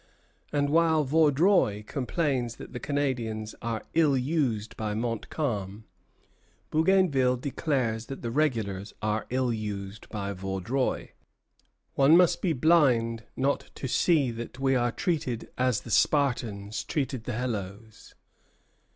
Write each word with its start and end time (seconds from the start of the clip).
And 0.51 0.71
while 0.71 1.03
Vaudreuil 1.03 1.83
complains 1.83 2.55
that 2.55 2.73
the 2.73 2.79
Canadians 2.79 3.53
are 3.61 3.83
ill 3.93 4.17
used 4.17 4.75
by 4.75 4.95
Montcalm, 4.95 5.83
Bougainville 6.71 7.37
declares 7.37 8.07
that 8.07 8.23
the 8.23 8.31
regulars 8.31 8.93
are 9.03 9.27
ill 9.29 9.53
used 9.53 10.09
by 10.09 10.33
Vaudreuil. 10.33 11.09
"One 11.93 12.17
must 12.17 12.41
be 12.41 12.51
blind 12.51 13.25
not 13.37 13.69
to 13.75 13.87
see 13.87 14.31
that 14.31 14.57
we 14.57 14.73
are 14.75 14.91
treated 14.91 15.51
as 15.55 15.81
the 15.81 15.91
Spartans 15.91 16.83
treated 16.83 17.25
the 17.25 17.33
Helots." 17.33 18.15